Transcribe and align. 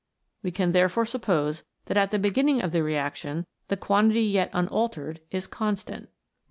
We 0.41 0.49
can 0.49 0.71
therefore 0.71 1.05
suppose 1.05 1.61
that 1.85 1.95
at 1.95 2.09
the 2.09 2.17
beginning 2.17 2.59
of 2.63 2.71
the 2.71 2.81
reaction 2.81 3.45
the 3.67 3.77
quantity 3.77 4.23
yet 4.23 4.49
unaltered 4.51 5.19
is 5.29 5.45
constant. 5.45 6.09